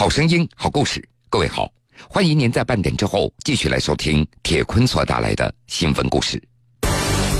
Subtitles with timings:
[0.00, 1.06] 好声音，好故事。
[1.28, 1.70] 各位好，
[2.08, 6.42] 欢迎您在半点之后继续来收听铁坤所带来的新闻故事。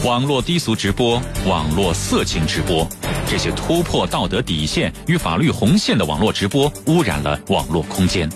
[0.05, 2.87] 网络低俗直播、网络色情直播，
[3.27, 8.29] 这些突破道德底线与法律红线的网络直播，污染了网络空间。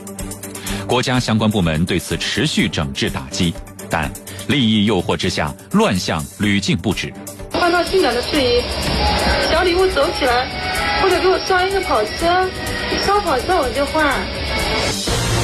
[0.88, 3.52] 国家相关部门对此持续整治打击，
[3.90, 4.10] 但
[4.48, 7.12] 利益诱惑之下，乱象屡禁不止。
[7.52, 8.62] 换套性感的睡衣，
[9.50, 12.48] 小礼物走起来，或者给我刷一个跑车。
[13.04, 14.04] 刷跑车我就换。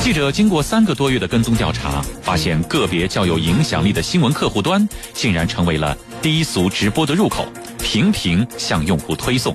[0.02, 7.46] 记者经过三个多月的跟踪调查，发现个别较有影响力的新闻客户端，竟然成为了低俗直播的入口，
[7.82, 9.54] 频频向用户推送。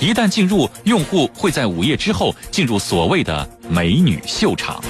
[0.00, 4.82] 一旦进入，用户会在午夜之后进入所谓的美女秀场。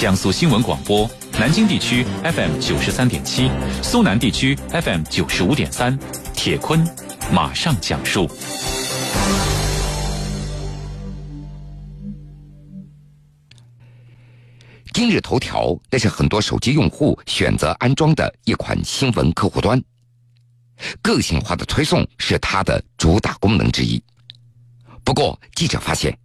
[0.00, 3.50] 江苏新闻广播，南京地区 FM 九十三点七，
[3.82, 5.98] 苏南地区 FM 九十五点三，
[6.32, 6.86] 铁坤
[7.32, 8.30] 马上讲述。
[14.98, 19.80] 今日头条，那是很多手机用户选择安装的一款新闻客户端。
[21.00, 24.02] 个性化的推送是它的主打功能之一。
[25.04, 26.18] 不过，记者发现，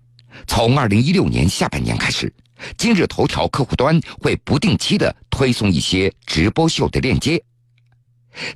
[0.48, 2.34] 从二零一六年下半年开始，
[2.76, 7.40] 今日头条客户端会不定期的推送一些直播秀的链接。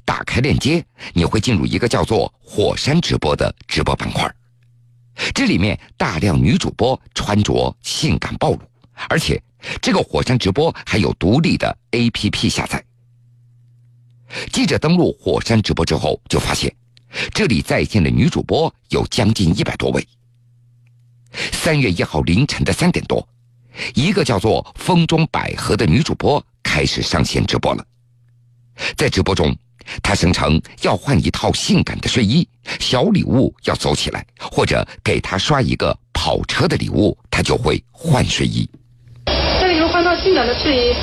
[0.03, 4.27] 打开链接，你会进入一个叫做“火山直播”的直播板块，
[5.35, 8.61] 这里面大量女主播穿着性感暴露，
[9.09, 9.39] 而且。
[9.81, 12.83] 这个火山直播还有独立的 APP 下载。
[14.51, 16.73] 记者登录火山直播之后，就发现
[17.33, 20.05] 这里在线的女主播有将近一百多位。
[21.51, 23.27] 三月一号凌晨的三点多，
[23.93, 27.85] 一个叫做“风中百合”的女主播开始上线直播了。
[28.95, 29.55] 在直播中，
[30.03, 32.47] 她声称要换一套性感的睡衣，
[32.79, 38.69] 小礼物要走起来，或者给她刷一个跑车的礼物，她就会换睡衣。
[40.07, 40.93] 换套性感的睡衣，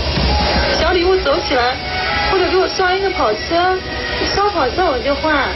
[0.80, 3.78] 小礼物走起来，或者给我刷一个跑车，
[4.34, 5.54] 刷跑车我就换。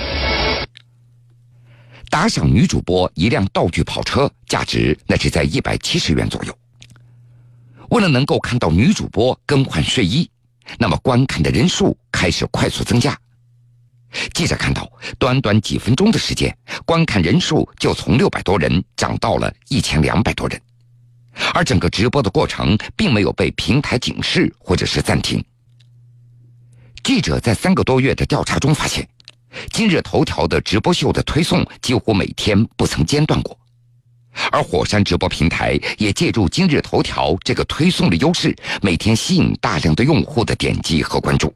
[2.11, 6.55] 打赏女主播一辆道具跑车，价值那是在一百七十元左右。
[7.89, 10.29] 为了能够看到女主播更换睡衣，
[10.79, 13.19] 那么观看的人数开始快速增加。
[14.35, 14.87] 记者看到，
[15.19, 20.61] 短短几分钟的时间，观看人数就从六百多人涨到了一千两百多人。
[21.55, 25.45] 而整个直播的过程并没有被平台警示或者是暂停。
[27.03, 29.09] 记者在三个多月的调查中发现，
[29.71, 33.59] 今日头条的直播秀的推送几乎每天不曾间断过，
[34.51, 41.55] 而火山直播平台也借助今日头条这个推送的优势，每天吸引大量的用户的点击和关注，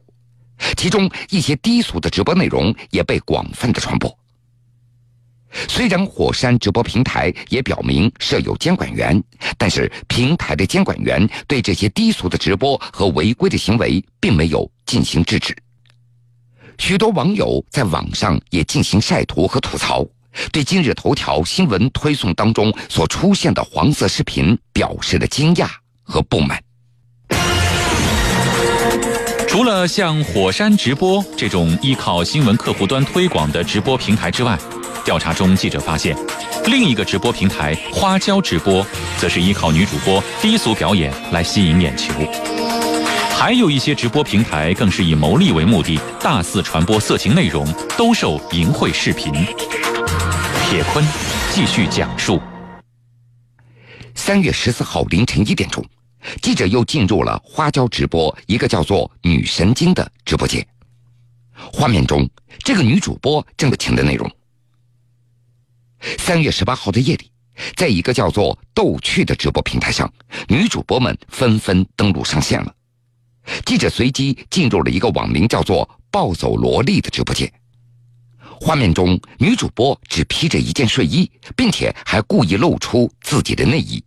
[0.75, 4.17] 其中一些低俗的直播内容也被广泛的传播。
[5.67, 9.21] 虽然火山直播平台也表明设有监管员，
[9.57, 15.55] 但是平台的监管员对这些低俗的直播和违规的行为并没有进行制止。
[16.79, 20.03] 许多网友在网上也进行晒图和吐槽，
[20.51, 25.67] 对今日头条新闻推送当中所出现的黄色视频表示了惊讶
[26.01, 26.61] 和不满。
[29.47, 34.57] 除了像火山直播这种依靠新闻客户端推广的直播平台之外，
[35.03, 36.15] 调查中，记者发现，
[36.65, 38.85] 另一个直播平台花椒直播，
[39.17, 42.13] 则是依靠女主播低俗表演来吸引眼球。
[43.35, 49.33] 还有一些直播平台更是以牟利为目的，大肆传播色情内容，兜售淫秽视频。
[50.69, 51.05] 铁坤
[51.51, 52.41] 继续讲述。
[54.15, 55.83] 三月十四号凌晨一点钟，
[56.41, 60.65] 记者又进入了花椒直播一个叫做“女神经”的直播间。
[61.51, 62.27] 画面中，
[62.59, 64.31] 这个女主播正在听的内容。
[66.17, 67.31] 三月十八号的夜里，
[67.75, 70.11] 在一个叫做“逗趣”的直播平台上，
[70.47, 72.73] 女主播们纷纷登录上线了。
[73.65, 77.51] 记者随机进入了一个网名叫做“暴走萝莉”的直播间。
[78.61, 84.01] 画面中，女主播只披着一件睡衣，并且还故意露出自己的内衣。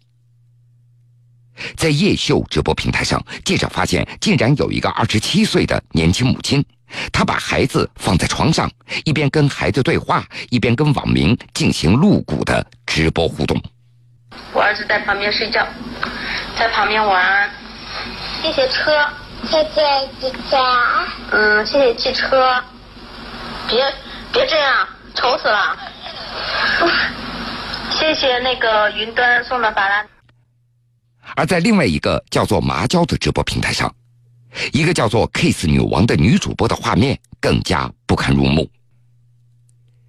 [1.77, 6.65] 在夜秀直播平台上，记者发现竟然有一个二十七岁的年轻母亲。
[7.13, 8.71] 他把孩子放在床上，
[9.05, 13.61] 一边跟孩子对话，一边跟网民进行露骨的直播互动。
[14.53, 15.67] 我儿子在旁边睡觉，
[16.59, 17.51] 在旁边玩。
[18.43, 18.93] 谢谢车，
[19.45, 20.57] 谢谢汽车。
[21.31, 22.63] 嗯，谢谢汽车。
[23.69, 23.83] 别
[24.33, 25.77] 别这样，丑死了。
[27.91, 30.05] 谢谢那个云端送的法拉。
[31.35, 33.93] 而在另外一个叫做麻椒的直播平台上。
[34.73, 38.69] 一个叫做 “Kiss 女王”的女主播的画面更加不堪入目。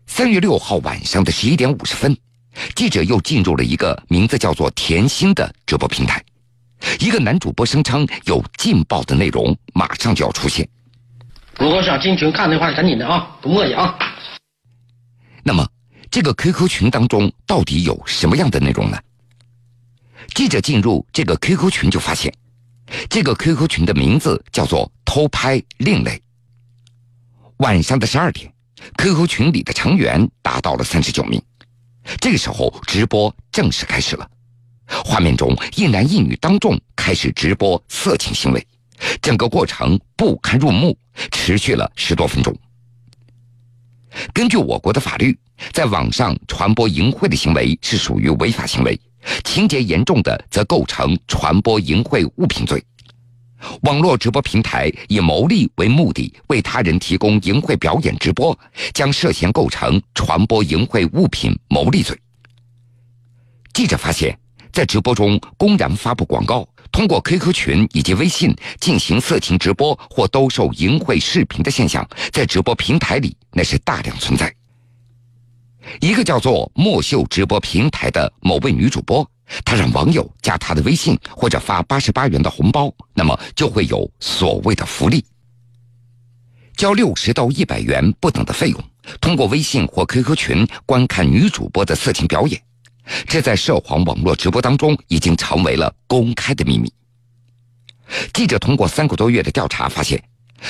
[0.06, 2.18] 三月六号晚上的十一点五十分，
[2.76, 6.24] 记者又进入了一个名字叫做“甜心”的直播平台。
[7.00, 10.68] 一个男主播声称有劲爆的内容马上就要出现。
[11.58, 13.98] 如果想进群看的话，赶紧的啊，不墨迹啊。
[15.44, 15.68] 那么，
[16.12, 18.98] 这个 QQ 群当中到底有什么样的内容呢？
[20.36, 22.32] 记者进入这个 QQ 群就发现，
[23.10, 26.22] 这个 QQ 群的名字叫做“偷拍另类”。
[27.58, 28.52] 晚上的十二点
[28.98, 31.42] ，QQ 群里的成员达到了三十九名。
[32.22, 34.30] 这个时候，直播正式开始了。
[35.04, 38.66] 画面中，一男一女当众开始直播色情行为，
[39.22, 40.98] 整个过程不堪入目，
[41.32, 42.58] 持续了十多分钟。
[44.34, 45.38] 根据我国的法律，
[45.74, 48.98] 在网上传播淫秽的行为是属于违法行为，
[49.44, 52.84] 情节严重的则构成传播淫秽物品罪。
[53.82, 58.58] 网络直播平台以牟利为目的为他人提供淫秽表演直播，
[58.94, 62.16] 将涉嫌构成传播淫秽物品牟利罪。
[63.74, 64.38] 记者发现，
[64.72, 74.54] 在直播中公然发布广告，通过 QQ 群以及微信进行色情直播或兜售淫秽视频的现象，在直播平台里那是大量存在。
[76.02, 79.30] 一个叫做“莫秀”直播平台的某位女主播。
[79.64, 85.24] 她让网友加她的微信或者发八十八元的红包，那么就会有所谓的福利。
[86.76, 88.84] 交六十到一百元不等的费用，
[89.20, 92.62] 通过微信或 QQ 群观看女主播的色情表演，
[93.26, 96.92] 这在涉黄网络直播当中已经成为了公开的秘密。
[98.34, 100.22] 记者通过三个多月的调查发现，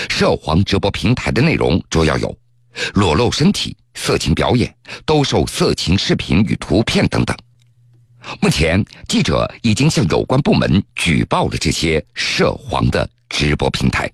[0.07, 2.33] 涉黄直播平台的内容主要有
[2.93, 4.73] 裸露身体、色情表演、
[5.05, 7.35] 兜售色情视频与图片等等。
[8.39, 14.09] 目前，记者已经向有关部门举报了这些涉黄的直播平台。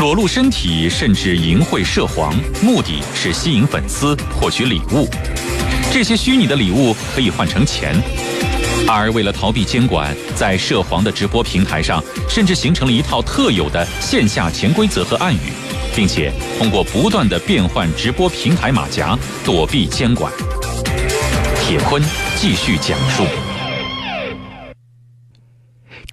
[0.00, 5.08] 裸露身体甚至淫秽涉黄，目的是吸引粉丝获取礼物。
[5.92, 7.94] 这些虚拟的礼物可以换成钱，
[8.86, 15.52] 而为了逃避监管，在涉黄的直播平台上，甚至形成了一套特有的线下潜规则和暗语。
[15.94, 20.32] 并且通过不断的变换直播平台马甲躲避监管。
[21.60, 22.02] 铁坤
[22.36, 23.24] 继续讲述：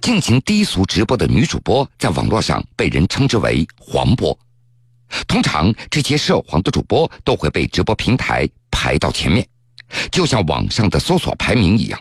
[0.02, 4.38] 进行低俗直播的女主播在网络上被人称之为“黄播”。
[5.26, 9.46] 通常这些涉黄的主播都会被直播平台排到前面，
[10.10, 11.98] 就像网上的搜索排名一样。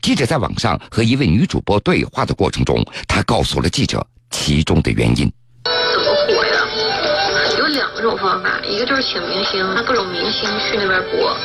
[0.00, 5.30] 记者在网上和一位女主播对话的过程中，她告诉了记者其中的原因。
[8.06, 11.36] 种方法，一个就是请明星，让各种明星去那边播，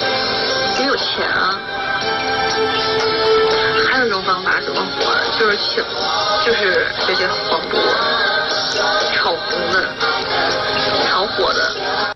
[0.79, 1.59] 也有钱啊。
[3.89, 5.11] 还有一种方法怎么火？
[5.39, 5.83] 就是请，
[6.45, 7.79] 就是这些黄播，
[9.15, 9.89] 炒红的，
[11.07, 12.15] 炒火的。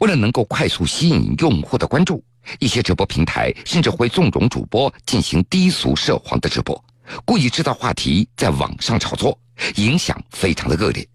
[0.00, 2.22] 为了能够快速吸引用户的关注，
[2.58, 6.82] 一些直播平台甚至会纵容主播进行低俗涉黄的直播，
[7.24, 9.38] 故意制造话题在网上炒作，
[9.76, 11.06] 影响非常的恶劣。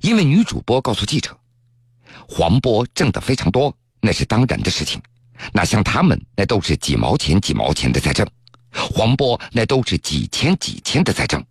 [0.00, 1.36] 因为女主播告诉记者，
[2.28, 5.00] 黄波挣得非常多，那是当然的事情。
[5.52, 8.24] 那像他们，那都是几毛钱几毛钱的在挣；
[8.72, 11.44] 黄波那都是几千几千的在挣，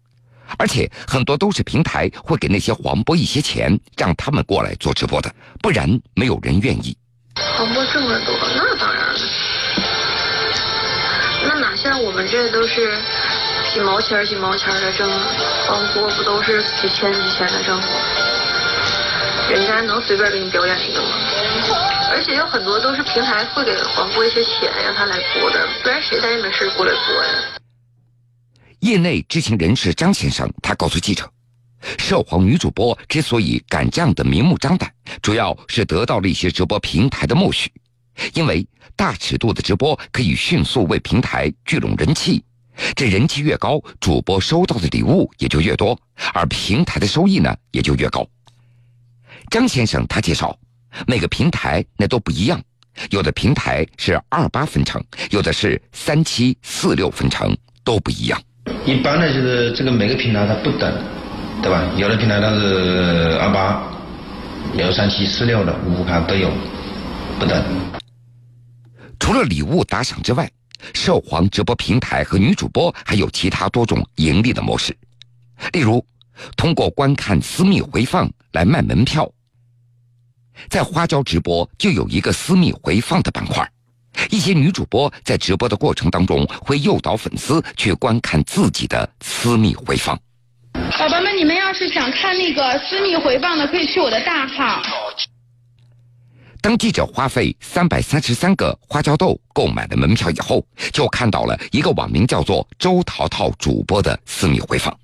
[0.58, 6.96] 而且很多都是平台会给那些黄波一些钱，让他们过来做直播的，不然没有人愿意。
[7.36, 9.20] 黄波挣得多，那当然了。
[11.46, 12.98] 那哪像我们这都是
[13.74, 15.10] 几毛钱几毛钱的挣，
[15.68, 17.88] 黄波不都是几千几千的挣吗？
[19.54, 21.10] 人家能随便给你表演一个吗？
[22.10, 27.30] 而且有很多都是平台会给黄播一些钱让他来播的，不然谁带没事过来播呀？
[28.80, 31.32] 业内知情人士张先生他告诉记者，
[32.00, 34.92] 涉黄女主播之所以敢这样的明目张胆，
[35.22, 37.72] 主要是得到了一些直播平台的默许，
[38.34, 42.44] 因为大尺度的直播可以迅速为平台聚拢人气，
[42.96, 45.96] 这人气越高，主播收到的礼物也就越多，
[46.34, 48.28] 而平台的收益呢也就越高。
[49.54, 50.58] 张先生他介绍，
[51.06, 52.60] 每个平台那都不一样，
[53.12, 58.42] 有的平台是二八分成，有的是三七四六分成，都不一样。
[58.84, 60.92] 一般呢就是这个每个平台它不等，
[61.62, 61.88] 对吧？
[61.98, 63.84] 有的平台它是二八，
[64.76, 66.50] 有三七四六的，五卡都有，
[67.38, 67.64] 不等。
[69.20, 70.50] 除了礼物打赏之外，
[70.96, 74.98] 涉黄直播平台和女主播还有其他多种盈利的模式，
[75.74, 76.04] 例如。
[76.58, 79.32] 通过观看私密回放来卖门票，
[80.70, 83.68] 在花椒直播就有一个私密回放的板块，
[84.30, 90.18] 一些女主播在直播的过程当中会诱导粉丝去观看自己的私密回放。
[90.74, 94.82] 宝宝们，你们要是想看那个私密回放的，可以去我的大号。
[96.62, 104.98] 当记者花费三百三十三个花椒豆购买了门票以后，就看到了一个网名叫做“周淘淘”主播的私密回放。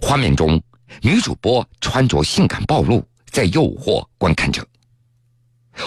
[0.00, 0.62] 画面中，
[1.02, 4.64] 女主播穿着性感暴露，在诱惑观看者。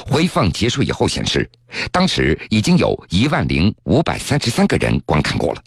[0.06, 1.50] 回放结束以后显示，
[1.94, 5.64] 当时已经有一万零五百三十三个人观看过了。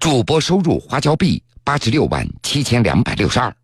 [0.00, 3.54] 主播收入花椒币八十六万七千两百六十二。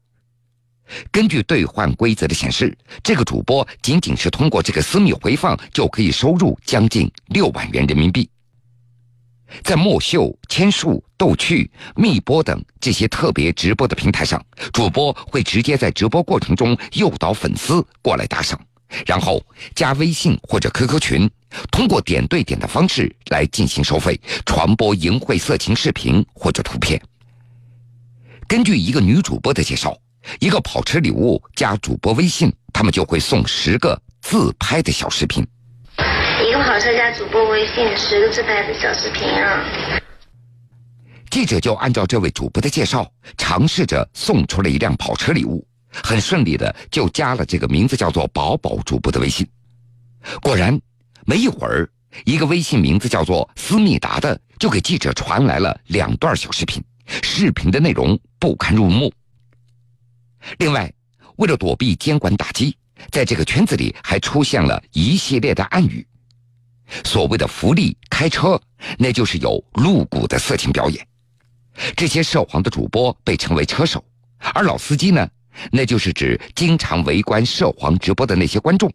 [1.10, 8.28] 根据兑换规则的显示，这个主播仅仅是通过这个私密回放就可以收入将近六万元人民币。
[9.62, 18.60] 在墨秀、千树、逗趣、蜜播等这些特别直播的平台上，主播会直接在直播过程中诱导粉丝过来打赏，
[19.06, 19.44] 然后
[19.74, 21.30] 加微信或者 QQ 群，
[21.70, 27.00] 通过点对点的方式来进行收费，传播淫秽色情视频或者图片。
[28.46, 29.96] 根据一个女主播的介绍。
[30.38, 35.44] 一个跑车礼物加主播微信，他们就会送十个自拍的小视频。
[36.90, 39.62] 加主播微信，十个自拍的小视频啊！
[41.30, 49.46] 记者就按照这位主播的介绍，尝试着送出了一辆跑车礼物，很顺利的就加了这个名字叫做“宝宝”主播的微信。
[50.40, 50.78] 果然，
[51.24, 51.88] 没一会儿，
[52.24, 56.82] 一个微信名字叫做“思密达”的就给记者传来了两段小视频，
[57.22, 59.12] 视频的内容不堪入目。
[60.58, 60.92] 另外，
[61.36, 62.76] 为了躲避监管打击，
[63.10, 66.06] 在这个圈子里还出现了一系列的暗语。
[67.04, 68.60] 所谓的福利开车，
[68.98, 71.06] 那就是有露骨的色情表演。
[71.96, 74.04] 这些涉黄的主播被称为车手，
[74.54, 75.28] 而老司机呢，
[75.70, 78.92] 那就是指经常围观涉黄直播的那些观众。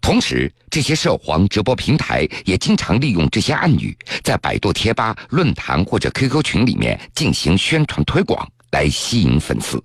[0.00, 9.82] 同时，这些涉黄直播平台也经常利用这些暗语，在百度贴吧、论坛或者 QQ 群里面进行宣传推广，来吸引粉丝。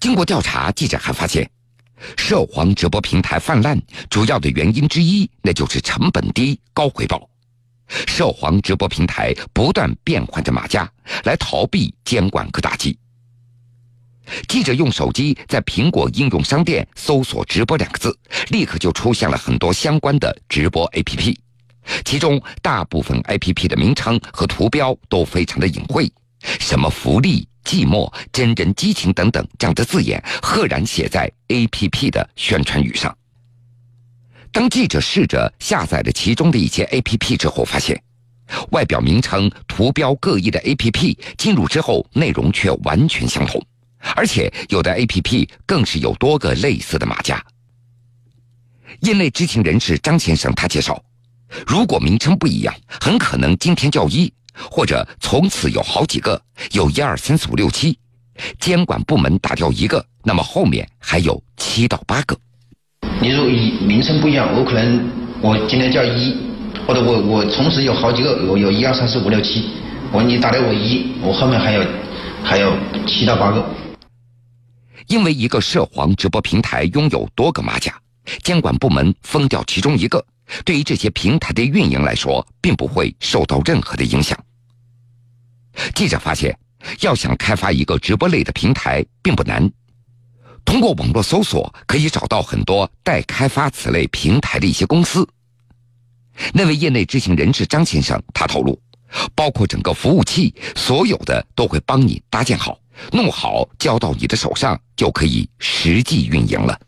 [0.00, 1.48] 经过调查，记者还发现，
[2.16, 3.80] 涉黄直播平台泛滥
[4.10, 7.28] 主要的原因之一，那就是成本低、高回报。
[8.06, 10.90] 涉黄直播平台不断变换着马甲，
[11.24, 12.98] 来逃避监管和打击。
[14.48, 18.16] 记者用手机在苹果应用商店搜索“直播”两个字，
[18.48, 21.36] 立刻就出现了很多相关的直播 APP，
[22.04, 26.10] 其中大部分 APP 的名称和图标都非常的隐晦，
[26.60, 27.46] 什么福利。
[27.64, 33.16] 寂寞、真人激情等等这样的字眼，赫然写在 A P P 的宣传语上。
[34.50, 38.00] 当记者试着下载了其中的一些 A P P 之后，发现
[38.70, 43.64] 外表名称、图标各异的 A P P 进入之后，内容却完全相同，
[44.14, 47.42] 而且有的 A P P 更是有多个类似的马甲。
[49.00, 51.02] 业内知情人士张先生他介绍，
[51.66, 54.30] 如果名称不一样，很可能今天叫一。
[54.54, 56.40] 或者从此有好几个，
[56.72, 57.98] 有一二三四五六七，
[58.58, 62.36] 监管部门打掉一个，那么后面还有七到八个。
[63.20, 65.08] 你如果一名称不一样，我可能
[65.40, 66.36] 我今天叫一，
[66.86, 69.70] 或者我我从此有好几个，我有一二三四五六七，
[70.12, 71.84] 我你打掉我一，我后面还有
[72.42, 72.72] 还有
[73.06, 73.64] 七到八个。
[75.08, 77.92] 因为一个涉黄直播平台拥有多个马甲，
[78.42, 80.24] 监管部门封掉其中一个。
[80.64, 84.38] 对于这些平台的运营来说，并不会受到任何的影响。
[85.94, 86.56] 记者发现，
[87.00, 89.70] 要想开发一个直播类的平台并不难，
[90.64, 95.26] 通过网络搜索可以找到很多待开发此类平台的一些公司。
[96.52, 98.80] 那位业内知情人士张先生他透露，
[99.34, 102.78] 包括整个服务器，所有的都会帮你搭建好、
[103.12, 106.78] 弄好，交到你的手上就可以实际运营了。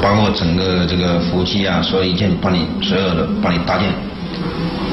[0.00, 3.92] 包括整个这个服务器啊，所有一键帮你所有的帮你搭建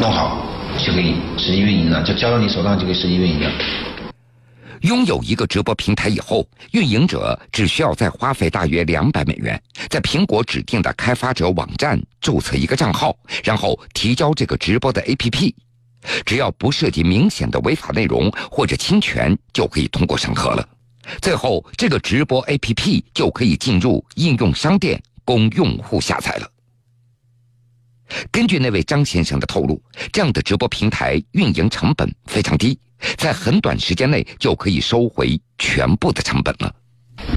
[0.01, 0.45] 弄好，
[0.77, 3.51] 就可以实际运营了，就交到你手上就可以实际运营了。
[4.81, 15.53] 拥有一个直播平台以后，运营者只需要再花费大约两百美元，在苹果指定的开发者网站注册一个账号，然后提交这个直播的 APP，
[16.25, 20.65] 只要不涉及明显的违法内容或者侵权，就可以通过审核了。
[21.21, 26.47] 最后，这个直播 APP 就可以进入应用商店供用户下载了。
[28.31, 32.77] 根据那位张先生的透露，这样的直播平台运营成本非常低，
[33.17, 36.73] 在很短时间内就可以收回全部的成本了。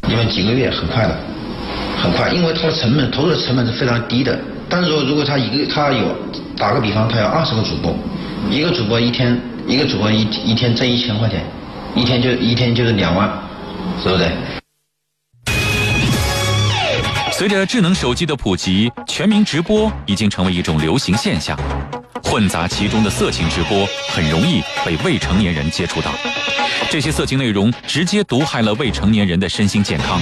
[0.08, 1.18] 因为几个月很快的，
[2.00, 4.40] 很快，因为它的成本投入的成本是非常低的。
[4.68, 6.16] 但是说，如果他一个他有
[6.56, 7.94] 打个比方，他有二十个主播，
[8.50, 11.44] 一个主播一天一个主播一一天挣一千块钱，
[11.94, 13.30] 一天就一天就是两万。
[14.02, 14.32] 是不是？
[17.32, 21.58] 随着智能手机的普及，全民直播已经成为一种流行现象。
[22.22, 26.12] 混杂其中的色情直播很容易被未成年人接触到，
[26.88, 30.20] 这些色情内容直接毒害了未成年人的身心健康。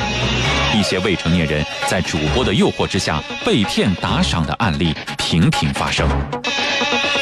[0.74, 6.08] 一些未成年人在主播的诱惑之下被骗打赏的案例频频发生。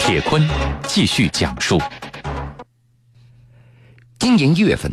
[0.01, 0.47] 铁坤
[0.87, 1.81] 继续讲述：
[4.19, 4.91] 今年一月份，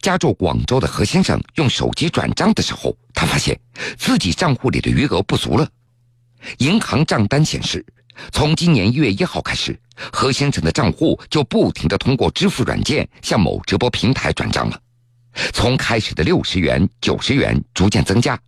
[0.00, 3.58] 家住广州的何先生用手机转账的时候，他发现
[3.98, 5.68] 自己账户里的余额不足了。
[6.58, 7.84] 银行账单显示，
[8.32, 9.78] 从今年一月一号开始，
[10.12, 14.80] 何先生的账户就不停的通过支付软件向某直播平台转账了。
[15.52, 18.38] 从开始的六十元、九十元逐渐增加，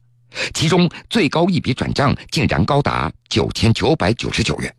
[0.53, 4.75] 其中最高一笔转账竟然高达九千九百九十九元。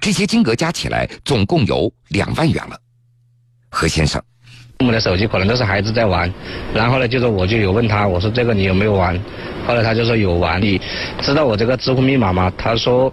[0.00, 2.78] 这些金额加起来总共有两万元了。
[3.70, 4.20] 何先生，
[4.78, 6.32] 父母的手机可能都是孩子在玩，
[6.72, 9.20] 然后呢，就是我就有问他，我说这个你有没有玩？
[9.66, 10.62] 后来他就说有玩。
[10.62, 10.80] 你
[11.20, 12.52] 知道我这个支付密码吗？
[12.56, 13.12] 他说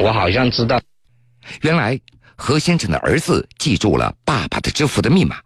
[0.00, 0.80] 我好像知道。
[1.60, 1.98] 原来
[2.34, 5.36] 何先生的儿子记住了爸爸的支付的密码。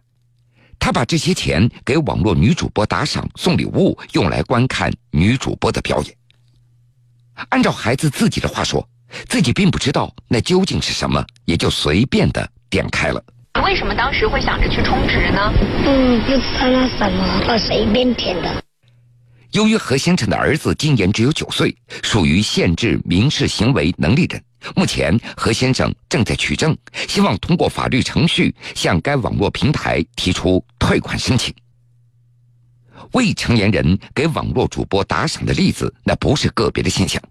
[0.79, 6.15] 他把这些钱给网络女主播打赏、送礼物，用来观看女主播的表演。
[7.49, 8.83] 按照孩子自己的话说，
[9.27, 13.23] 自己并不知道那究竟是什么，也就随便的点开了。
[13.63, 15.53] 为什么当时会想着去充值呢？
[15.85, 18.63] 嗯，不知道那什么，我随便填的。
[19.51, 24.41] 由于何先生的儿子今年只有九岁，属于限制民事行为能力人。
[24.75, 26.77] 目前，何先生正在取证，
[27.07, 31.53] 希望通过法律程序向该网络平台提出退款申请。
[33.13, 37.21] 未成年人给网络主播打赏的例子，那不是个别的现象。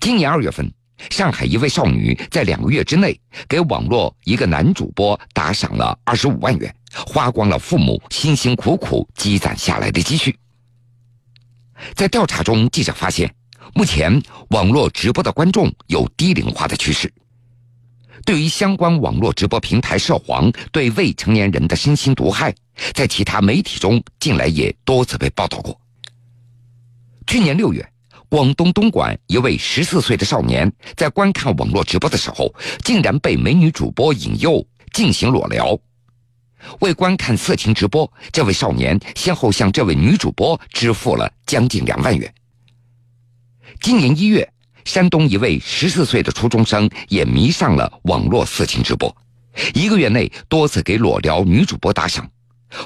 [0.00, 0.72] 今年二月份，
[1.10, 3.18] 上海一位少女在两个月之内
[3.48, 6.74] 给网络一个男主播打赏了二十五万元，
[7.06, 10.36] 花光了父母辛辛苦苦积攒下来的积蓄。
[11.94, 13.32] 在调查中，记者发现。
[13.74, 17.10] 目前，网络直播的观众有低龄化的趋势。
[18.24, 22.54] 对于相关网络直播平台涉黄对未成年人的身心毒害，
[22.92, 25.80] 在其他媒体中近来也多次被报道过。
[27.26, 27.91] 去年六月，
[28.32, 32.50] 广东东莞一位十四岁的少年在观看网络直播的时候，
[32.82, 35.78] 竟然被美女主播引诱进行裸聊。
[36.80, 42.32] 为观看色情直播，这位少年先后向这位女主播支付了将近两万元。
[43.82, 44.50] 今年一月，
[44.86, 49.14] 山东一位十四岁的初中生也迷上了网络色情直播，
[49.74, 52.26] 一个月内多次给裸聊女主播打赏，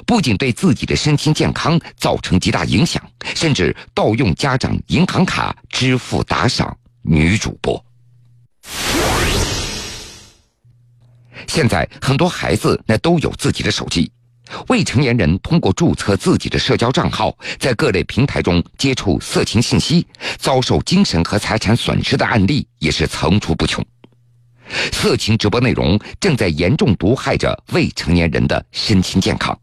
[0.05, 3.01] 不仅对自己的身心健康造成极大影响，
[3.35, 7.83] 甚至盗用家长银行卡支付打赏女主播。
[11.47, 14.11] 现在很多孩子那都有自己的手机。
[14.69, 23.85] 未成年人通过注册自己的社交账号，在各类平台中接触色情信息，遭受精神和财产损失的案例也是层出不穷。
[24.91, 29.57] 色情直播内容正在严重毒害着未成年人的身心健康。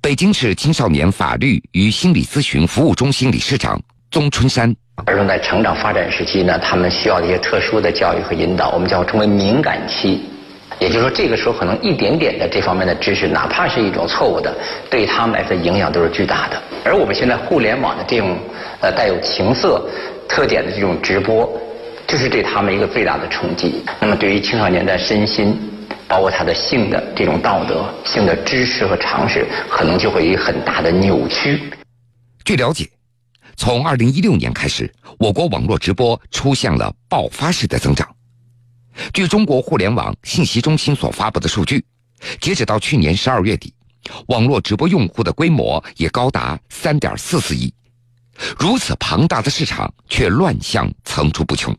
[0.00, 4.74] 北京市青少年法律与心理咨询服务中心理事长宗春山：
[5.06, 10.22] 儿童在成长发展时期呢，他们需要一些特殊的教育和引导，我们叫称为敏感期。
[10.78, 14.56] 也就是说，这个时候可能一点点的这方面的知识，哪怕是一种错误的，
[14.88, 16.62] 对他们来说影响都是巨大的。
[16.84, 18.38] 而我们现在互联网的这种
[18.80, 19.84] 呃带有情色
[20.28, 21.50] 特点的这种直播，
[22.06, 23.84] 就是对他们一个最大的冲击。
[24.00, 25.58] 那么对于青少年的身心，
[26.08, 31.70] 包括他的性的这种道德、性的知识和常识，可能就会有很大的扭曲。
[32.44, 32.88] 据了解，
[33.56, 38.08] 从二零一六年开始，我国网络直播出现了爆发式的增长。
[39.12, 41.84] 据中国互联网信息中心所发布的数据，
[42.40, 43.74] 截止到去年十二月底，
[44.28, 47.72] 网络直播用户的规模也高达三点四四亿。
[48.58, 51.76] 如此庞大的市场，却乱象层出不穷。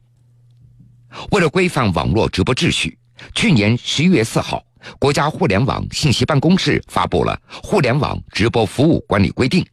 [1.32, 2.98] 为了规范网络直播秩序，
[3.34, 4.64] 去年十一月四号，
[4.98, 9.64] 国家互联网信息办公室发布了《互联网直播服务管理规定》，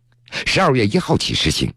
[0.46, 1.72] 十二月一号起实行。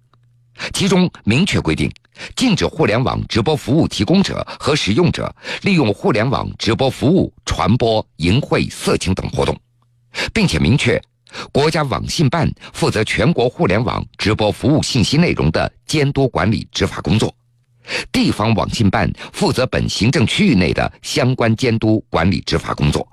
[0.73, 1.89] 其中明确规定，
[2.35, 9.57] 禁止互联网直播服务提供者和使用者利用互联网直播服务传播淫秽、色情等活动，
[10.33, 11.01] 并且明确，
[11.53, 17.33] 国家网信办负责全国互联网直播服务信息内容的监督管理执法工作，
[18.11, 23.07] 地方网信办负责本行政区域内的相关监督管理执法工作，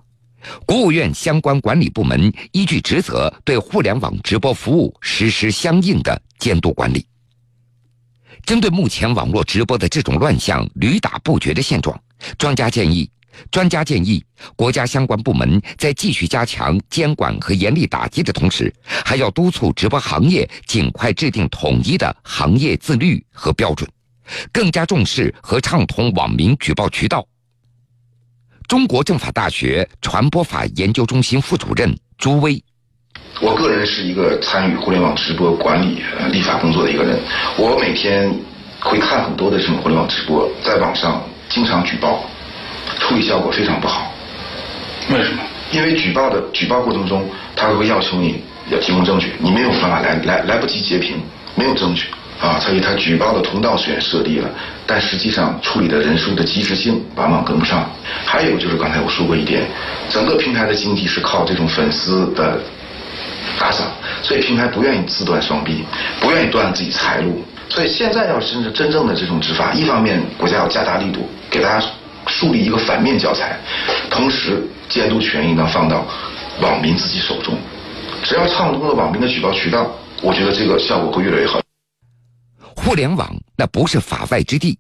[0.65, 7.07] 国务院相关管理部门依据职责对互联网直播服务实施相应的监督管理。
[8.45, 11.99] 针对目前网络直播的这种乱象屡打不绝的现状，
[12.39, 13.11] 专家建议，
[13.51, 18.73] 专家建议国家相关部门在继续加强监管和严厉打击的同时，
[19.05, 23.89] 还要督促直播行业尽快制定统一的行业自律和标准，
[24.53, 27.27] 更加重视和畅通网民举报渠道。
[28.69, 32.63] 中国政法大学传播法研究中心副主任朱威。
[33.41, 37.21] 我个人是一个参与互联网直播管理、呃立法工作的一个人，
[37.57, 38.33] 我每天
[38.81, 42.25] 会看很多的这种互联网直播，在网上经常举报，
[42.99, 44.11] 处理效果非常不好。
[45.11, 45.43] 为什么？
[45.71, 51.21] 因为举报的举报过程中，他会要求你要提供证据，你没有办法来来来不及截屏，
[51.55, 52.07] 没有证据
[52.41, 54.49] 啊，所以他举报的通道虽然设立了，
[54.87, 57.91] 但实际上处理的人数的及时性往往跟不上。
[58.25, 59.63] 还有就是刚才我说过一点，
[60.11, 62.61] 整个平台的经济是靠这种粉丝的
[63.59, 63.87] 打赏，
[64.23, 65.85] 所以平台不愿意自断双臂，
[66.21, 67.43] 不愿意断自己财路。
[67.69, 71.87] 所以现在要真是真正的这种执法，一方面国家要加大力度，给大家
[72.27, 73.59] 树立一个反面教材，
[74.11, 76.07] 同时监督权应当放到
[76.61, 77.59] 网民自己手中。
[78.23, 81.61] 只要畅通了网民的举报渠道，我觉得这个效果会越来越好。
[82.87, 84.79] 互联网那不是法外之地，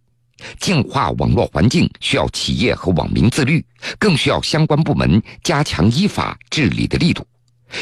[0.60, 3.66] 净化网络环境需要企业和网民自律，
[3.98, 7.26] 更需要相关部门加强依法治理的力度。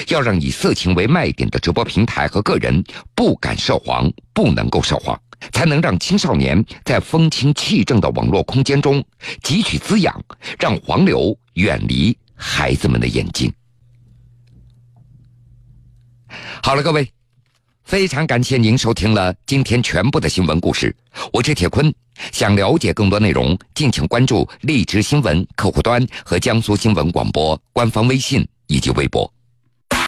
[0.09, 2.83] 要让以色情为卖点的直播平台和个人
[3.15, 5.21] 不敢涉黄，不能够涉黄，
[5.53, 9.05] 才能让青少年在风清气正的网络空间中
[9.43, 10.25] 汲取滋养，
[10.59, 13.53] 让黄流远离孩子们的眼睛。
[16.63, 17.13] 好了，各位，
[17.85, 20.95] 非常感谢您收听了今天全部的新闻故事，
[21.35, 21.95] 我是铁坤。
[22.33, 29.31] 想了解更多内容，敬请关注荔枝新闻客户端和江苏新闻广播官方微信以及微博。